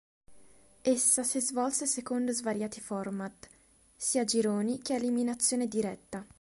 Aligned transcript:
Essa 0.81 1.21
si 1.21 1.39
svolse 1.39 1.85
secondo 1.85 2.31
svariati 2.31 2.81
format: 2.81 3.47
sia 3.95 4.21
a 4.23 4.25
gironi 4.25 4.81
che 4.81 4.93
a 4.93 4.97
eliminazione 4.97 5.67
diretta. 5.67 6.25